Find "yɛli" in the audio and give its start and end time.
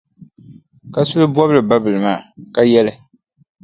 2.71-2.93